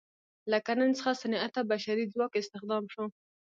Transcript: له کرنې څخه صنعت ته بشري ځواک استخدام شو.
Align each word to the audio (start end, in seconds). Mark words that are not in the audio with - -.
له 0.51 0.57
کرنې 0.65 0.93
څخه 0.99 1.19
صنعت 1.21 1.51
ته 1.55 1.61
بشري 1.71 2.05
ځواک 2.13 2.31
استخدام 2.41 2.83
شو. 2.93 3.03